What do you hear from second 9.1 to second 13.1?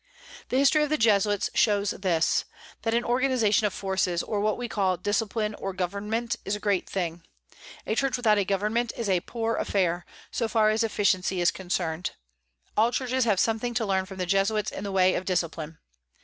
poor affair, so far as efficiency is concerned. All